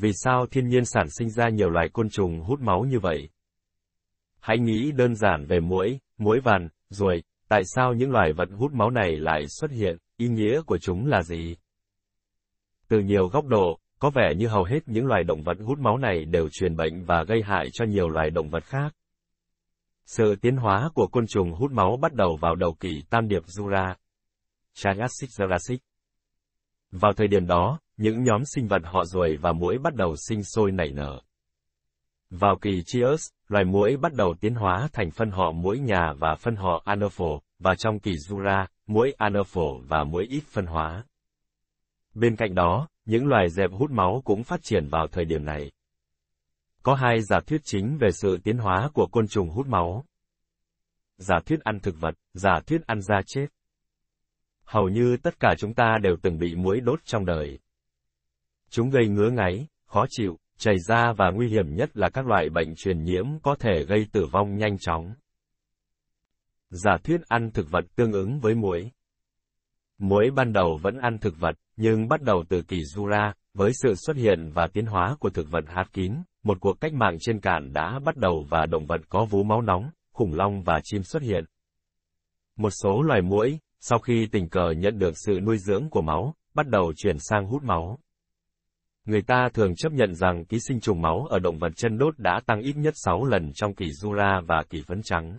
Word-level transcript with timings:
Vì 0.00 0.12
sao 0.14 0.46
thiên 0.46 0.68
nhiên 0.68 0.84
sản 0.84 1.10
sinh 1.10 1.30
ra 1.30 1.48
nhiều 1.48 1.70
loài 1.70 1.88
côn 1.92 2.08
trùng 2.10 2.40
hút 2.40 2.60
máu 2.60 2.82
như 2.82 2.98
vậy? 2.98 3.28
Hãy 4.40 4.58
nghĩ 4.58 4.92
đơn 4.92 5.14
giản 5.14 5.46
về 5.46 5.60
muỗi, 5.60 5.98
muỗi 6.18 6.40
vằn, 6.40 6.68
ruồi, 6.88 7.22
tại 7.48 7.62
sao 7.64 7.92
những 7.94 8.10
loài 8.10 8.32
vật 8.32 8.48
hút 8.58 8.72
máu 8.72 8.90
này 8.90 9.16
lại 9.16 9.42
xuất 9.48 9.70
hiện, 9.70 9.96
ý 10.16 10.28
nghĩa 10.28 10.62
của 10.62 10.78
chúng 10.78 11.06
là 11.06 11.22
gì? 11.22 11.56
Từ 12.88 13.00
nhiều 13.00 13.28
góc 13.28 13.46
độ, 13.46 13.78
có 13.98 14.10
vẻ 14.10 14.34
như 14.36 14.48
hầu 14.48 14.64
hết 14.64 14.78
những 14.86 15.06
loài 15.06 15.24
động 15.24 15.42
vật 15.42 15.56
hút 15.64 15.78
máu 15.78 15.98
này 15.98 16.24
đều 16.24 16.48
truyền 16.52 16.76
bệnh 16.76 17.04
và 17.04 17.24
gây 17.28 17.42
hại 17.42 17.66
cho 17.72 17.84
nhiều 17.84 18.08
loài 18.08 18.30
động 18.30 18.50
vật 18.50 18.64
khác. 18.64 18.94
Sự 20.06 20.36
tiến 20.36 20.56
hóa 20.56 20.90
của 20.94 21.06
côn 21.06 21.24
trùng 21.26 21.52
hút 21.52 21.70
máu 21.72 21.98
bắt 22.02 22.14
đầu 22.14 22.38
vào 22.40 22.54
đầu 22.54 22.74
kỷ 22.80 23.02
tam 23.10 23.28
điệp 23.28 23.42
Jura, 23.42 23.94
Triassic 24.74 25.30
Jurassic. 25.30 25.78
Vào 26.90 27.12
thời 27.12 27.28
điểm 27.28 27.46
đó, 27.46 27.78
những 27.98 28.24
nhóm 28.24 28.42
sinh 28.44 28.68
vật 28.68 28.82
họ 28.84 29.04
ruồi 29.04 29.36
và 29.36 29.52
muỗi 29.52 29.78
bắt 29.78 29.94
đầu 29.94 30.14
sinh 30.28 30.44
sôi 30.44 30.72
nảy 30.72 30.92
nở. 30.92 31.20
Vào 32.30 32.58
kỳ 32.62 32.82
Trias, 32.86 33.28
loài 33.48 33.64
muỗi 33.64 33.96
bắt 33.96 34.12
đầu 34.14 34.34
tiến 34.40 34.54
hóa 34.54 34.88
thành 34.92 35.10
phân 35.10 35.30
họ 35.30 35.52
muỗi 35.52 35.78
nhà 35.78 36.12
và 36.18 36.34
phân 36.34 36.56
họ 36.56 36.82
Anophel, 36.84 37.32
và 37.58 37.74
trong 37.74 37.98
kỳ 37.98 38.12
Jura, 38.12 38.66
muỗi 38.86 39.12
Anophel 39.18 39.64
và 39.88 40.04
muỗi 40.04 40.24
ít 40.24 40.42
phân 40.46 40.66
hóa. 40.66 41.04
Bên 42.14 42.36
cạnh 42.36 42.54
đó, 42.54 42.88
những 43.04 43.26
loài 43.26 43.50
dẹp 43.50 43.70
hút 43.70 43.90
máu 43.90 44.22
cũng 44.24 44.44
phát 44.44 44.60
triển 44.62 44.88
vào 44.88 45.06
thời 45.06 45.24
điểm 45.24 45.44
này. 45.44 45.70
Có 46.82 46.94
hai 46.94 47.22
giả 47.22 47.40
thuyết 47.46 47.60
chính 47.64 47.98
về 48.00 48.08
sự 48.12 48.38
tiến 48.44 48.58
hóa 48.58 48.90
của 48.94 49.06
côn 49.06 49.28
trùng 49.28 49.50
hút 49.50 49.66
máu. 49.66 50.04
Giả 51.16 51.38
thuyết 51.46 51.60
ăn 51.60 51.80
thực 51.80 52.00
vật, 52.00 52.14
giả 52.34 52.60
thuyết 52.66 52.86
ăn 52.86 53.00
da 53.00 53.20
chết. 53.26 53.46
Hầu 54.64 54.88
như 54.88 55.16
tất 55.22 55.40
cả 55.40 55.54
chúng 55.58 55.74
ta 55.74 55.98
đều 56.02 56.16
từng 56.22 56.38
bị 56.38 56.54
muỗi 56.54 56.80
đốt 56.80 57.00
trong 57.04 57.24
đời. 57.24 57.58
Chúng 58.70 58.90
gây 58.90 59.08
ngứa 59.08 59.30
ngáy, 59.30 59.66
khó 59.86 60.06
chịu, 60.08 60.38
chảy 60.58 60.78
ra 60.78 61.12
và 61.12 61.30
nguy 61.30 61.48
hiểm 61.48 61.74
nhất 61.74 61.96
là 61.96 62.08
các 62.08 62.26
loại 62.26 62.48
bệnh 62.50 62.74
truyền 62.74 63.02
nhiễm 63.02 63.26
có 63.42 63.54
thể 63.54 63.84
gây 63.84 64.06
tử 64.12 64.26
vong 64.32 64.56
nhanh 64.56 64.78
chóng. 64.78 65.14
Giả 66.70 66.96
thuyết 67.04 67.20
ăn 67.28 67.50
thực 67.50 67.70
vật 67.70 67.84
tương 67.96 68.12
ứng 68.12 68.40
với 68.40 68.54
muỗi. 68.54 68.90
Muỗi 69.98 70.30
ban 70.30 70.52
đầu 70.52 70.78
vẫn 70.82 70.98
ăn 70.98 71.18
thực 71.18 71.38
vật, 71.38 71.56
nhưng 71.76 72.08
bắt 72.08 72.22
đầu 72.22 72.44
từ 72.48 72.62
kỳ 72.62 72.76
Jura, 72.76 73.32
với 73.54 73.72
sự 73.74 73.94
xuất 73.94 74.16
hiện 74.16 74.50
và 74.54 74.66
tiến 74.72 74.86
hóa 74.86 75.16
của 75.20 75.30
thực 75.30 75.50
vật 75.50 75.64
hạt 75.68 75.84
kín, 75.92 76.14
một 76.42 76.60
cuộc 76.60 76.80
cách 76.80 76.92
mạng 76.92 77.16
trên 77.20 77.40
cạn 77.40 77.72
đã 77.72 77.98
bắt 78.04 78.16
đầu 78.16 78.46
và 78.50 78.66
động 78.66 78.86
vật 78.86 79.00
có 79.08 79.24
vú 79.24 79.42
máu 79.42 79.62
nóng, 79.62 79.90
khủng 80.12 80.34
long 80.34 80.62
và 80.62 80.80
chim 80.84 81.02
xuất 81.02 81.22
hiện. 81.22 81.44
Một 82.56 82.70
số 82.70 83.02
loài 83.02 83.22
muỗi, 83.22 83.58
sau 83.80 83.98
khi 83.98 84.26
tình 84.32 84.48
cờ 84.48 84.70
nhận 84.70 84.98
được 84.98 85.14
sự 85.26 85.40
nuôi 85.42 85.58
dưỡng 85.58 85.90
của 85.90 86.02
máu, 86.02 86.34
bắt 86.54 86.66
đầu 86.68 86.92
chuyển 86.96 87.16
sang 87.18 87.46
hút 87.46 87.62
máu. 87.62 87.98
Người 89.08 89.22
ta 89.22 89.48
thường 89.54 89.74
chấp 89.76 89.92
nhận 89.92 90.14
rằng 90.14 90.44
ký 90.44 90.58
sinh 90.60 90.80
trùng 90.80 91.02
máu 91.02 91.26
ở 91.30 91.38
động 91.38 91.58
vật 91.58 91.72
chân 91.76 91.98
đốt 91.98 92.18
đã 92.18 92.40
tăng 92.46 92.60
ít 92.60 92.76
nhất 92.76 92.94
6 92.96 93.24
lần 93.24 93.52
trong 93.54 93.74
kỳ 93.74 93.86
Jura 93.86 94.46
và 94.46 94.62
kỳ 94.70 94.82
phấn 94.86 95.00
trắng. 95.04 95.38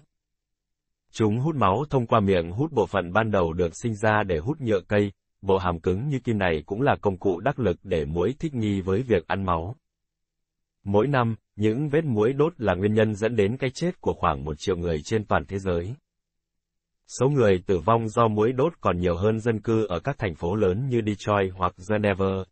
Chúng 1.11 1.39
hút 1.39 1.55
máu 1.55 1.85
thông 1.89 2.07
qua 2.07 2.19
miệng 2.19 2.51
hút 2.51 2.71
bộ 2.71 2.85
phận 2.85 3.13
ban 3.13 3.31
đầu 3.31 3.53
được 3.53 3.75
sinh 3.75 3.95
ra 3.95 4.23
để 4.23 4.37
hút 4.37 4.61
nhựa 4.61 4.79
cây, 4.87 5.11
bộ 5.41 5.57
hàm 5.57 5.79
cứng 5.79 6.07
như 6.07 6.19
kim 6.19 6.37
này 6.37 6.63
cũng 6.65 6.81
là 6.81 6.95
công 7.01 7.17
cụ 7.17 7.39
đắc 7.39 7.59
lực 7.59 7.77
để 7.83 8.05
muỗi 8.05 8.35
thích 8.39 8.53
nghi 8.53 8.81
với 8.81 9.01
việc 9.01 9.27
ăn 9.27 9.45
máu. 9.45 9.75
Mỗi 10.83 11.07
năm, 11.07 11.35
những 11.55 11.89
vết 11.89 12.03
muỗi 12.03 12.33
đốt 12.33 12.53
là 12.57 12.75
nguyên 12.75 12.93
nhân 12.93 13.15
dẫn 13.15 13.35
đến 13.35 13.57
cái 13.57 13.69
chết 13.69 14.01
của 14.01 14.13
khoảng 14.13 14.45
một 14.45 14.53
triệu 14.57 14.77
người 14.77 15.01
trên 15.03 15.25
toàn 15.25 15.45
thế 15.47 15.59
giới. 15.59 15.95
Số 17.19 17.29
người 17.29 17.63
tử 17.67 17.79
vong 17.85 18.07
do 18.07 18.27
muỗi 18.27 18.51
đốt 18.51 18.73
còn 18.81 18.99
nhiều 18.99 19.15
hơn 19.15 19.39
dân 19.39 19.61
cư 19.61 19.85
ở 19.87 19.99
các 19.99 20.17
thành 20.17 20.35
phố 20.35 20.55
lớn 20.55 20.89
như 20.89 21.01
Detroit 21.05 21.51
hoặc 21.53 21.73
Geneva. 21.89 22.43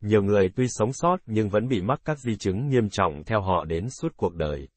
Nhiều 0.00 0.22
người 0.22 0.48
tuy 0.56 0.68
sống 0.68 0.92
sót 0.92 1.16
nhưng 1.26 1.48
vẫn 1.48 1.68
bị 1.68 1.82
mắc 1.82 2.00
các 2.04 2.18
di 2.18 2.36
chứng 2.36 2.68
nghiêm 2.68 2.88
trọng 2.90 3.24
theo 3.24 3.40
họ 3.40 3.64
đến 3.64 3.86
suốt 3.90 4.12
cuộc 4.16 4.34
đời. 4.34 4.68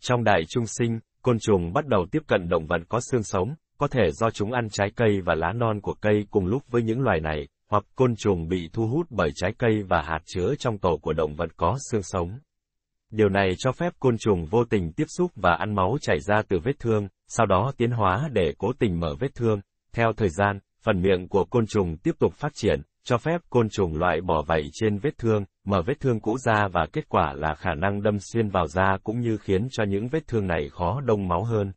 Trong 0.00 0.24
đại 0.24 0.42
trung 0.48 0.66
sinh, 0.66 1.00
côn 1.22 1.38
trùng 1.38 1.72
bắt 1.72 1.86
đầu 1.86 2.06
tiếp 2.10 2.22
cận 2.26 2.48
động 2.48 2.66
vật 2.66 2.80
có 2.88 3.00
xương 3.00 3.22
sống, 3.22 3.54
có 3.78 3.88
thể 3.88 4.10
do 4.12 4.30
chúng 4.30 4.52
ăn 4.52 4.68
trái 4.70 4.90
cây 4.96 5.20
và 5.20 5.34
lá 5.34 5.52
non 5.52 5.80
của 5.80 5.94
cây 6.00 6.26
cùng 6.30 6.46
lúc 6.46 6.62
với 6.70 6.82
những 6.82 7.00
loài 7.00 7.20
này, 7.20 7.48
hoặc 7.70 7.84
côn 7.94 8.14
trùng 8.16 8.48
bị 8.48 8.68
thu 8.72 8.86
hút 8.86 9.06
bởi 9.10 9.30
trái 9.34 9.52
cây 9.58 9.82
và 9.82 10.02
hạt 10.02 10.20
chứa 10.24 10.54
trong 10.58 10.78
tổ 10.78 10.96
của 10.96 11.12
động 11.12 11.34
vật 11.34 11.50
có 11.56 11.76
xương 11.90 12.02
sống. 12.02 12.38
Điều 13.10 13.28
này 13.28 13.48
cho 13.58 13.72
phép 13.72 13.92
côn 13.98 14.18
trùng 14.18 14.44
vô 14.44 14.64
tình 14.64 14.92
tiếp 14.92 15.06
xúc 15.18 15.32
và 15.36 15.54
ăn 15.54 15.74
máu 15.74 15.96
chảy 16.00 16.20
ra 16.20 16.42
từ 16.48 16.58
vết 16.64 16.78
thương, 16.78 17.08
sau 17.26 17.46
đó 17.46 17.72
tiến 17.76 17.90
hóa 17.90 18.28
để 18.32 18.54
cố 18.58 18.72
tình 18.78 19.00
mở 19.00 19.14
vết 19.20 19.34
thương. 19.34 19.60
Theo 19.92 20.12
thời 20.16 20.28
gian, 20.28 20.58
phần 20.82 21.02
miệng 21.02 21.28
của 21.28 21.44
côn 21.44 21.66
trùng 21.66 21.96
tiếp 21.96 22.12
tục 22.18 22.34
phát 22.34 22.52
triển, 22.54 22.82
cho 23.04 23.18
phép 23.18 23.40
côn 23.50 23.68
trùng 23.68 23.98
loại 23.98 24.20
bỏ 24.20 24.42
vảy 24.42 24.62
trên 24.72 24.98
vết 24.98 25.18
thương, 25.18 25.44
mở 25.64 25.82
vết 25.86 26.00
thương 26.00 26.20
cũ 26.20 26.38
ra 26.38 26.68
và 26.72 26.86
kết 26.92 27.08
quả 27.08 27.32
là 27.32 27.54
khả 27.54 27.74
năng 27.74 28.02
đâm 28.02 28.18
xuyên 28.20 28.48
vào 28.48 28.66
da 28.66 28.98
cũng 29.04 29.20
như 29.20 29.36
khiến 29.36 29.68
cho 29.70 29.84
những 29.84 30.08
vết 30.08 30.26
thương 30.26 30.46
này 30.46 30.68
khó 30.68 31.00
đông 31.00 31.28
máu 31.28 31.44
hơn. 31.44 31.72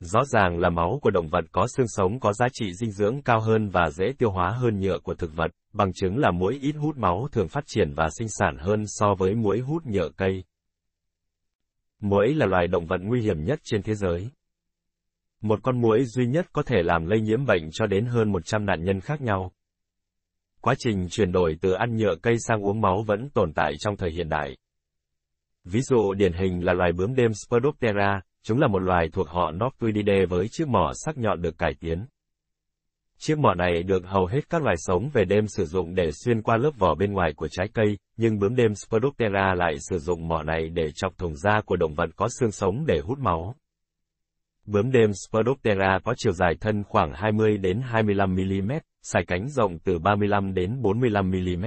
Rõ 0.00 0.24
ràng 0.24 0.58
là 0.58 0.70
máu 0.70 0.98
của 1.02 1.10
động 1.10 1.28
vật 1.28 1.44
có 1.52 1.66
xương 1.76 1.88
sống 1.88 2.20
có 2.20 2.32
giá 2.32 2.46
trị 2.52 2.72
dinh 2.74 2.90
dưỡng 2.90 3.22
cao 3.22 3.40
hơn 3.40 3.68
và 3.68 3.90
dễ 3.90 4.12
tiêu 4.18 4.30
hóa 4.30 4.50
hơn 4.50 4.80
nhựa 4.80 4.98
của 4.98 5.14
thực 5.14 5.36
vật, 5.36 5.50
bằng 5.72 5.92
chứng 5.92 6.18
là 6.18 6.30
muỗi 6.30 6.58
ít 6.62 6.72
hút 6.72 6.96
máu 6.96 7.28
thường 7.32 7.48
phát 7.48 7.64
triển 7.66 7.92
và 7.94 8.08
sinh 8.18 8.28
sản 8.28 8.56
hơn 8.58 8.84
so 8.86 9.14
với 9.18 9.34
muỗi 9.34 9.60
hút 9.60 9.86
nhựa 9.86 10.08
cây. 10.16 10.44
Muỗi 12.00 12.34
là 12.34 12.46
loài 12.46 12.66
động 12.66 12.86
vật 12.86 13.00
nguy 13.02 13.20
hiểm 13.20 13.44
nhất 13.44 13.60
trên 13.64 13.82
thế 13.82 13.94
giới. 13.94 14.30
Một 15.46 15.58
con 15.62 15.80
muỗi 15.80 16.04
duy 16.04 16.26
nhất 16.26 16.46
có 16.52 16.62
thể 16.62 16.82
làm 16.82 17.06
lây 17.06 17.20
nhiễm 17.20 17.46
bệnh 17.46 17.68
cho 17.72 17.86
đến 17.86 18.06
hơn 18.06 18.32
100 18.32 18.66
nạn 18.66 18.84
nhân 18.84 19.00
khác 19.00 19.20
nhau. 19.20 19.52
Quá 20.60 20.74
trình 20.78 21.08
chuyển 21.10 21.32
đổi 21.32 21.56
từ 21.60 21.72
ăn 21.72 21.96
nhựa 21.96 22.14
cây 22.22 22.38
sang 22.38 22.64
uống 22.66 22.80
máu 22.80 23.02
vẫn 23.06 23.30
tồn 23.30 23.52
tại 23.52 23.72
trong 23.78 23.96
thời 23.96 24.10
hiện 24.10 24.28
đại. 24.28 24.56
Ví 25.64 25.80
dụ 25.80 26.14
điển 26.14 26.32
hình 26.32 26.64
là 26.64 26.72
loài 26.72 26.92
bướm 26.92 27.14
đêm 27.14 27.30
Spodoptera, 27.34 28.20
Chúng 28.48 28.60
là 28.60 28.68
một 28.68 28.78
loài 28.78 29.08
thuộc 29.12 29.28
họ 29.28 29.50
Noctuididae 29.50 30.26
với 30.26 30.48
chiếc 30.48 30.68
mỏ 30.68 30.92
sắc 30.94 31.18
nhọn 31.18 31.42
được 31.42 31.58
cải 31.58 31.74
tiến. 31.80 32.06
Chiếc 33.18 33.38
mỏ 33.38 33.54
này 33.54 33.82
được 33.82 34.02
hầu 34.06 34.26
hết 34.26 34.40
các 34.50 34.62
loài 34.62 34.76
sống 34.78 35.10
về 35.12 35.24
đêm 35.24 35.46
sử 35.48 35.64
dụng 35.64 35.94
để 35.94 36.10
xuyên 36.12 36.42
qua 36.42 36.56
lớp 36.56 36.70
vỏ 36.78 36.94
bên 36.94 37.12
ngoài 37.12 37.32
của 37.36 37.48
trái 37.48 37.68
cây, 37.74 37.98
nhưng 38.16 38.38
bướm 38.38 38.56
đêm 38.56 38.74
Spodoptera 38.74 39.54
lại 39.54 39.74
sử 39.78 39.98
dụng 39.98 40.28
mỏ 40.28 40.42
này 40.42 40.68
để 40.68 40.90
chọc 40.94 41.18
thùng 41.18 41.36
da 41.36 41.60
của 41.66 41.76
động 41.76 41.94
vật 41.94 42.10
có 42.16 42.28
xương 42.28 42.50
sống 42.50 42.86
để 42.86 43.00
hút 43.04 43.18
máu. 43.18 43.54
Bướm 44.66 44.90
đêm 44.90 45.10
Spodoptera 45.12 45.98
có 46.04 46.14
chiều 46.16 46.32
dài 46.32 46.54
thân 46.60 46.84
khoảng 46.84 47.12
20 47.14 47.58
đến 47.58 47.80
25 47.84 48.34
mm, 48.34 48.72
sải 49.02 49.24
cánh 49.26 49.48
rộng 49.48 49.78
từ 49.78 49.98
35 49.98 50.54
đến 50.54 50.82
45 50.82 51.30
mm. 51.30 51.64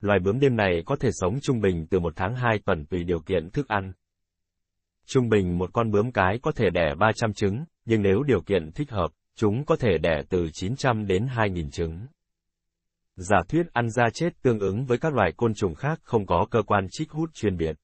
Loài 0.00 0.18
bướm 0.18 0.40
đêm 0.40 0.56
này 0.56 0.82
có 0.86 0.96
thể 0.96 1.10
sống 1.12 1.38
trung 1.42 1.60
bình 1.60 1.86
từ 1.90 2.00
một 2.00 2.12
tháng 2.16 2.34
2 2.34 2.58
tuần 2.64 2.86
tùy 2.86 3.04
điều 3.04 3.20
kiện 3.20 3.50
thức 3.50 3.68
ăn. 3.68 3.92
Trung 5.06 5.28
bình 5.28 5.58
một 5.58 5.70
con 5.72 5.90
bướm 5.90 6.12
cái 6.12 6.38
có 6.42 6.52
thể 6.52 6.70
đẻ 6.70 6.94
300 6.98 7.32
trứng, 7.32 7.64
nhưng 7.84 8.02
nếu 8.02 8.22
điều 8.22 8.40
kiện 8.40 8.72
thích 8.72 8.90
hợp, 8.90 9.08
chúng 9.36 9.64
có 9.64 9.76
thể 9.76 9.98
đẻ 9.98 10.22
từ 10.28 10.48
900 10.52 11.06
đến 11.06 11.26
2.000 11.26 11.70
trứng. 11.70 12.06
Giả 13.16 13.36
thuyết 13.48 13.72
ăn 13.72 13.90
da 13.90 14.04
chết 14.14 14.42
tương 14.42 14.58
ứng 14.58 14.86
với 14.86 14.98
các 14.98 15.14
loài 15.14 15.32
côn 15.36 15.54
trùng 15.54 15.74
khác 15.74 16.00
không 16.02 16.26
có 16.26 16.46
cơ 16.50 16.62
quan 16.62 16.86
trích 16.90 17.10
hút 17.10 17.30
chuyên 17.34 17.56
biệt. 17.56 17.76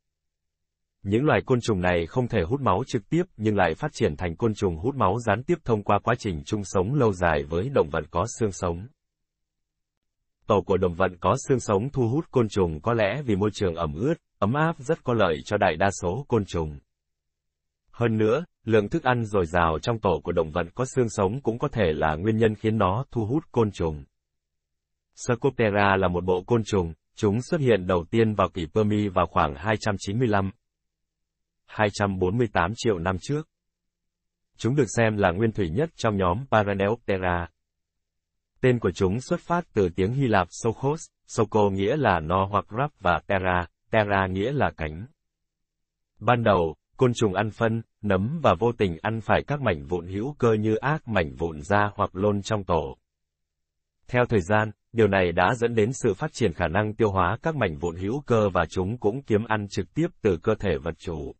Những 1.05 1.25
loài 1.25 1.41
côn 1.47 1.61
trùng 1.61 1.81
này 1.81 2.07
không 2.07 2.29
thể 2.29 2.43
hút 2.43 2.61
máu 2.61 2.83
trực 2.87 3.09
tiếp 3.09 3.23
nhưng 3.37 3.57
lại 3.57 3.75
phát 3.75 3.93
triển 3.93 4.17
thành 4.17 4.37
côn 4.37 4.55
trùng 4.55 4.77
hút 4.77 4.95
máu 4.95 5.19
gián 5.19 5.43
tiếp 5.43 5.59
thông 5.65 5.83
qua 5.83 5.99
quá 5.99 6.15
trình 6.19 6.43
chung 6.47 6.65
sống 6.65 6.95
lâu 6.95 7.13
dài 7.13 7.43
với 7.43 7.69
động 7.69 7.89
vật 7.93 8.05
có 8.11 8.27
xương 8.39 8.53
sống. 8.53 8.87
Tổ 10.47 10.61
của 10.61 10.77
động 10.77 10.95
vật 10.95 11.13
có 11.21 11.37
xương 11.49 11.61
sống 11.61 11.91
thu 11.91 12.09
hút 12.09 12.25
côn 12.31 12.49
trùng 12.49 12.81
có 12.81 12.93
lẽ 12.93 13.23
vì 13.23 13.37
môi 13.37 13.51
trường 13.53 13.75
ẩm 13.75 13.95
ướt, 13.95 14.15
ấm 14.39 14.55
áp 14.55 14.77
rất 14.79 15.05
có 15.05 15.15
lợi 15.15 15.37
cho 15.45 15.57
đại 15.57 15.77
đa 15.77 15.91
số 16.03 16.25
côn 16.29 16.45
trùng. 16.45 16.79
Hơn 17.91 18.19
nữa, 18.19 18.45
lượng 18.65 18.89
thức 18.89 19.03
ăn 19.03 19.25
dồi 19.25 19.47
dào 19.47 19.79
trong 19.79 19.99
tổ 19.99 20.21
của 20.25 20.33
động 20.33 20.51
vật 20.51 20.67
có 20.75 20.85
xương 20.85 21.09
sống 21.09 21.41
cũng 21.41 21.59
có 21.59 21.69
thể 21.69 21.93
là 21.93 22.15
nguyên 22.15 22.37
nhân 22.37 22.55
khiến 22.55 22.79
nó 22.79 23.05
thu 23.11 23.27
hút 23.27 23.45
côn 23.53 23.71
trùng. 23.71 24.05
Sarcoptera 25.15 25.97
là 25.97 26.09
một 26.09 26.25
bộ 26.25 26.43
côn 26.47 26.65
trùng, 26.65 26.93
chúng 27.17 27.43
xuất 27.43 27.61
hiện 27.61 27.87
đầu 27.87 28.05
tiên 28.11 28.35
vào 28.35 28.49
kỷ 28.49 28.67
Permi 28.75 29.09
vào 29.09 29.27
khoảng 29.27 29.55
295 29.55 30.51
248 31.67 32.73
triệu 32.77 32.99
năm 32.99 33.17
trước. 33.21 33.49
Chúng 34.57 34.75
được 34.75 34.87
xem 34.97 35.17
là 35.17 35.31
nguyên 35.31 35.53
thủy 35.53 35.71
nhất 35.71 35.91
trong 35.97 36.17
nhóm 36.17 36.45
Paraneoptera. 36.51 37.49
Tên 38.61 38.79
của 38.79 38.91
chúng 38.91 39.21
xuất 39.21 39.41
phát 39.41 39.65
từ 39.75 39.89
tiếng 39.97 40.13
Hy 40.13 40.27
Lạp 40.27 40.49
Sokos, 40.51 41.07
Soko 41.27 41.71
nghĩa 41.71 41.97
là 41.97 42.21
no 42.21 42.45
hoặc 42.45 42.65
rắp 42.79 42.91
và 43.01 43.21
Terra, 43.27 43.67
Terra 43.91 44.27
nghĩa 44.27 44.53
là 44.53 44.71
cánh. 44.77 45.07
Ban 46.21 46.45
đầu, 46.45 46.77
Côn 46.97 47.13
trùng 47.15 47.35
ăn 47.35 47.51
phân, 47.51 47.83
nấm 48.03 48.41
và 48.43 48.55
vô 48.59 48.73
tình 48.73 48.97
ăn 49.03 49.21
phải 49.21 49.43
các 49.47 49.61
mảnh 49.61 49.87
vụn 49.87 50.07
hữu 50.07 50.33
cơ 50.39 50.53
như 50.53 50.75
ác 50.75 51.09
mảnh 51.09 51.35
vụn 51.35 51.61
da 51.61 51.91
hoặc 51.95 52.17
lôn 52.17 52.43
trong 52.43 52.65
tổ. 52.65 52.97
Theo 54.09 54.25
thời 54.27 54.41
gian, 54.41 54.71
điều 54.93 55.09
này 55.09 55.33
đã 55.33 55.55
dẫn 55.55 55.75
đến 55.75 55.93
sự 55.93 56.15
phát 56.15 56.33
triển 56.33 56.53
khả 56.53 56.69
năng 56.69 56.95
tiêu 56.95 57.11
hóa 57.11 57.39
các 57.43 57.57
mảnh 57.57 57.77
vụn 57.79 57.97
hữu 57.97 58.21
cơ 58.27 58.49
và 58.49 58.67
chúng 58.67 58.99
cũng 58.99 59.23
kiếm 59.23 59.45
ăn 59.45 59.67
trực 59.69 59.95
tiếp 59.95 60.07
từ 60.23 60.39
cơ 60.43 60.55
thể 60.55 60.79
vật 60.79 60.95
chủ. 60.99 61.35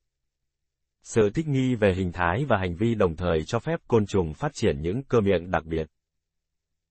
Sự 1.05 1.31
thích 1.31 1.49
nghi 1.49 1.75
về 1.75 1.95
hình 1.95 2.13
thái 2.13 2.45
và 2.49 2.59
hành 2.59 2.77
vi 2.77 2.95
đồng 2.95 3.17
thời 3.17 3.45
cho 3.47 3.59
phép 3.59 3.81
côn 3.89 4.07
trùng 4.07 4.35
phát 4.35 4.53
triển 4.55 4.81
những 4.81 5.03
cơ 5.03 5.21
miệng 5.21 5.51
đặc 5.51 5.65
biệt. 5.65 5.87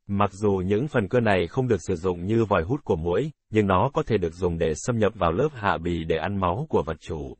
Mặc 0.07 0.33
dù 0.33 0.51
những 0.65 0.87
phần 0.87 1.07
cơ 1.07 1.19
này 1.19 1.47
không 1.47 1.67
được 1.67 1.81
sử 1.81 1.95
dụng 1.95 2.25
như 2.25 2.45
vòi 2.45 2.63
hút 2.63 2.79
của 2.83 2.95
muỗi, 2.95 3.31
nhưng 3.49 3.67
nó 3.67 3.89
có 3.93 4.03
thể 4.03 4.17
được 4.17 4.33
dùng 4.33 4.57
để 4.57 4.73
xâm 4.75 4.97
nhập 4.97 5.13
vào 5.15 5.31
lớp 5.31 5.49
hạ 5.53 5.77
bì 5.77 6.03
để 6.03 6.17
ăn 6.17 6.39
máu 6.39 6.65
của 6.69 6.83
vật 6.83 6.97
chủ. 7.01 7.37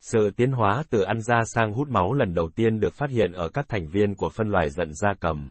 Sự 0.00 0.30
tiến 0.36 0.52
hóa 0.52 0.84
từ 0.90 1.00
ăn 1.02 1.20
da 1.20 1.42
sang 1.44 1.72
hút 1.72 1.88
máu 1.88 2.14
lần 2.14 2.34
đầu 2.34 2.50
tiên 2.54 2.80
được 2.80 2.94
phát 2.94 3.10
hiện 3.10 3.32
ở 3.32 3.48
các 3.48 3.68
thành 3.68 3.88
viên 3.88 4.14
của 4.14 4.28
phân 4.28 4.48
loài 4.48 4.70
giận 4.70 4.94
da 4.94 5.14
cầm. 5.20 5.48